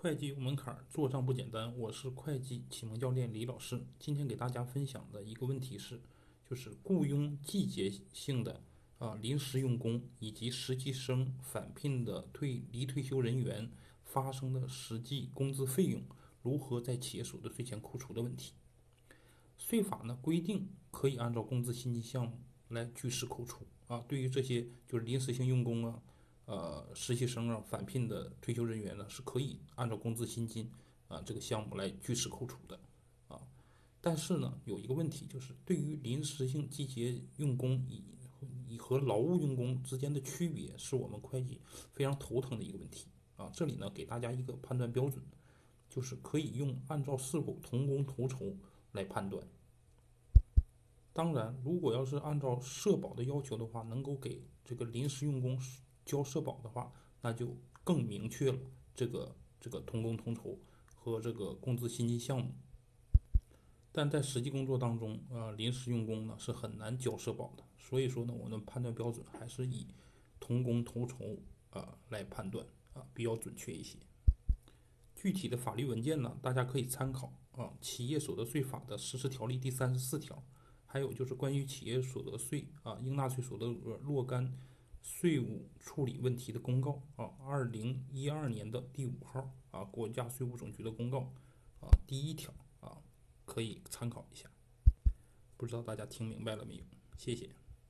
[0.00, 1.76] 会计门槛，做账不简单。
[1.76, 3.84] 我是会计启蒙教练李老师。
[3.98, 6.00] 今天给大家分享的一个问题是，
[6.48, 8.62] 就是雇佣季节性的
[8.98, 13.68] 啊临时用工以及实习生返聘的退离退休人员
[14.04, 16.00] 发生的实际工资费用
[16.42, 18.52] 如何在企业所得税前扣除的问题。
[19.56, 22.38] 税法呢规定可以按照工资薪金项目
[22.68, 24.04] 来据实扣除啊。
[24.06, 26.00] 对于这些就是临时性用工啊。
[26.48, 30.72] 呃，实习生啊，返聘的退休人员呢，是可以按照工资薪金
[31.06, 32.80] 啊这个项目来据实扣除的
[33.28, 33.38] 啊。
[34.00, 38.02] 但是呢，有一个问题，就是对于临时性季节用工以
[38.66, 41.60] 以和劳务用工之间的区别，是我们会计
[41.92, 43.50] 非常头疼的一个问题啊。
[43.52, 45.22] 这里呢，给大家一个判断标准，
[45.90, 48.56] 就是可以用按照是否同工同酬
[48.92, 49.46] 来判断。
[51.12, 55.60] 当然，如果要是按照社保的要求的话，能够给这个临时用工。
[56.08, 56.90] 交社保的话，
[57.20, 57.54] 那就
[57.84, 58.58] 更明确了
[58.94, 60.58] 这个这个同工同酬
[60.96, 62.50] 和这个工资薪金项目。
[63.92, 67.64] 但在实际工作当中，呃，临时用工呢是很难交社保的。
[67.78, 69.86] 所以说呢，我们判断标准还是以
[70.40, 71.38] 同工同酬
[71.70, 73.98] 啊来判断啊比较准确一些。
[75.14, 80.42] 具体的法律文件呢，大家可以参考啊《企业所得税法》的实施条例第三十四条，
[80.86, 84.56] 还有就是关于企业所得税啊应纳税所得额若干。
[85.02, 91.32] 税务处理问题的公告啊，二零一二年的第五号啊，国家税务总局的公告
[91.80, 92.98] 啊，第一条啊，
[93.44, 94.50] 可以参考一下。
[95.56, 96.84] 不知道大家听明白了没有？
[97.16, 97.50] 谢谢。